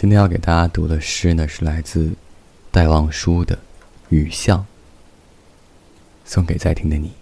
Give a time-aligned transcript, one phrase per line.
[0.00, 2.10] 今天要给大家读的诗呢，是来自
[2.70, 3.54] 戴望舒的
[4.08, 4.58] 《雨巷》，
[6.24, 7.12] 送给在听的你。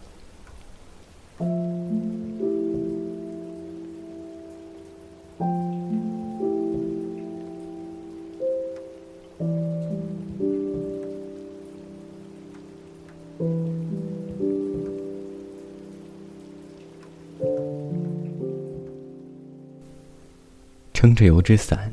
[20.95, 21.93] 撑着油纸伞，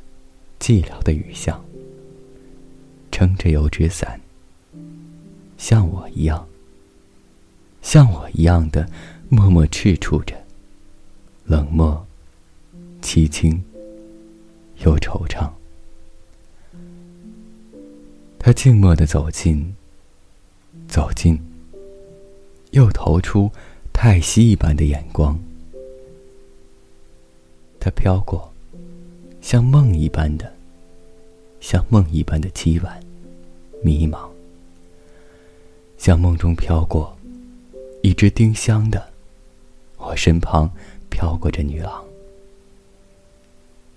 [0.61, 1.59] 寂寥的雨巷，
[3.11, 4.21] 撑着油纸伞，
[5.57, 6.47] 像我一样，
[7.81, 8.87] 像我一样的
[9.27, 10.35] 默默踟蹰着，
[11.45, 12.05] 冷漠、
[13.01, 13.59] 凄清
[14.85, 15.49] 又惆怅。
[18.37, 19.75] 他静默的走近，
[20.87, 21.39] 走近，
[22.69, 23.51] 又投出
[23.91, 25.39] 太息一般的眼光。
[27.79, 28.50] 他飘过。
[29.41, 30.53] 像梦一般的，
[31.59, 33.03] 像梦一般的凄婉、
[33.83, 34.29] 迷茫，
[35.97, 37.17] 像梦中飘过
[38.03, 39.11] 一只丁香的，
[39.97, 40.71] 我身旁
[41.09, 42.03] 飘过着女郎。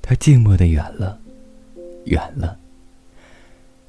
[0.01, 1.21] 她静默的远了，
[2.07, 2.59] 远了，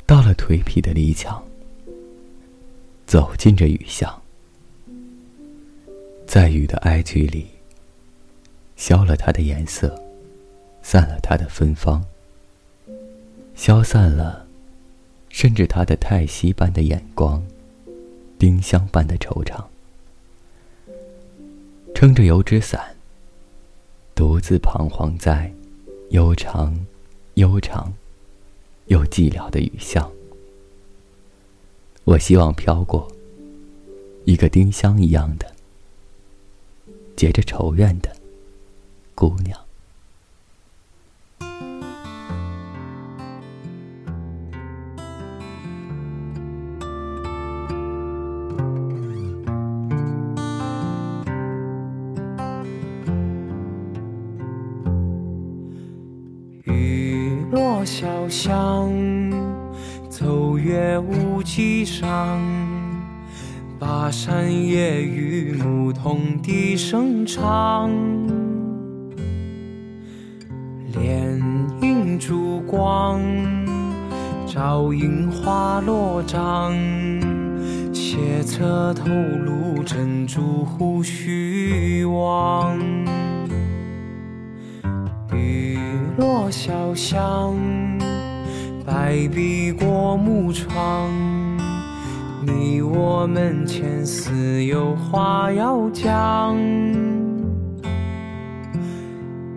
[0.05, 1.41] 到了颓圮的篱墙，
[3.07, 4.21] 走进这雨巷，
[6.27, 7.47] 在雨的哀曲里，
[8.75, 10.04] 消了它的颜色。
[10.87, 12.05] 散了它的芬芳，
[13.55, 14.45] 消散了，
[15.29, 17.43] 甚至它的叹息般的眼光，
[18.37, 19.65] 丁香般的惆怅。
[21.95, 22.95] 撑着油纸伞，
[24.13, 25.51] 独自彷徨在
[26.11, 26.85] 悠长、
[27.33, 27.91] 悠长
[28.85, 30.07] 又寂寥的雨巷。
[32.03, 33.11] 我希望飘过
[34.25, 35.51] 一个丁香一样的、
[37.15, 38.15] 结着愁怨的
[39.15, 39.64] 姑娘。
[57.85, 58.91] 小巷，
[60.09, 62.41] 走月无际上，
[63.77, 67.91] 巴山夜雨，牧童低声唱。
[70.93, 71.39] 帘
[71.83, 73.21] 影烛光，
[74.47, 76.73] 照映花落帐，
[77.93, 82.79] 斜侧透露珍珠胡须望。
[86.17, 87.53] 落小巷，
[88.85, 91.09] 白壁过木窗。
[92.41, 96.57] 你我门前似有话要讲。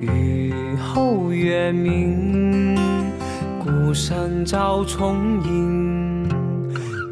[0.01, 2.75] 雨后月明，
[3.63, 6.29] 孤山照重影。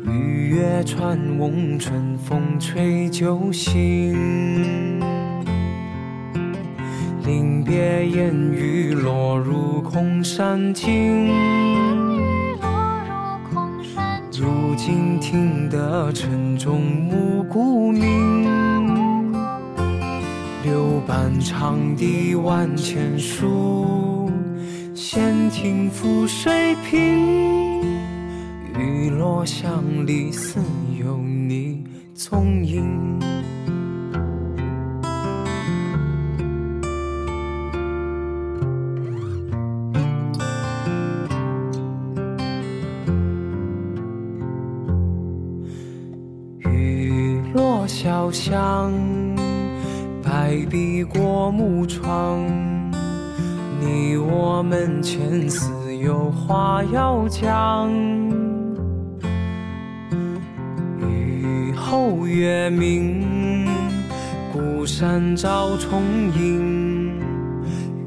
[0.06, 4.96] 雨月穿翁，春风吹酒醒。
[7.26, 11.26] 临别烟雨落入空山尽，
[14.31, 18.44] 如今听得城中暮鼓鸣。
[20.62, 24.31] 柳半长堤万千树，
[24.94, 27.82] 闲庭覆水平。
[28.78, 30.60] 雨落巷里似
[30.97, 31.82] 有你
[32.14, 33.25] 踪影。
[47.87, 48.93] 小巷，
[50.23, 52.44] 白壁过木窗，
[53.81, 57.88] 你我门前似有话要讲。
[61.00, 63.69] 雨后月明，
[64.53, 66.03] 孤山照重
[66.37, 67.21] 影。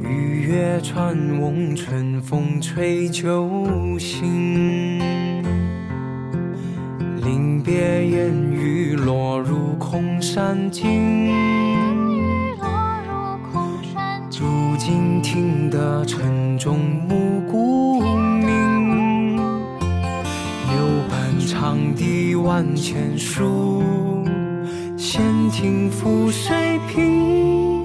[0.02, 5.00] 雨月穿翁，春风吹酒醒。
[7.24, 8.49] 临别烟雨落入空
[10.39, 11.27] 山静，
[14.39, 19.44] 如今听得晨钟暮鼓鸣，柳
[21.12, 23.83] 岸长堤万千树，
[24.95, 27.83] 闲庭覆水平，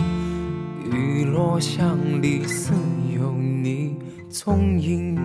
[0.93, 2.73] 雨落巷里似
[3.17, 3.97] 有你
[4.31, 5.19] 踪影。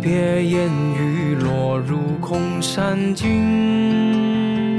[0.00, 4.76] 别烟雨落入空山静，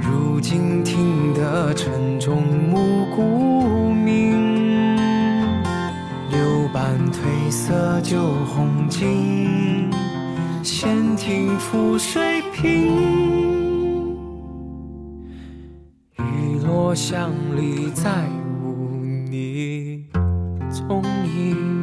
[0.00, 4.96] 如今听得晨钟暮鼓鸣。
[6.30, 9.90] 柳绊褪色旧红巾，
[10.62, 14.14] 闲庭覆水平。
[16.18, 18.10] 雨落巷里再
[18.62, 20.04] 无你
[20.70, 21.73] 踪影。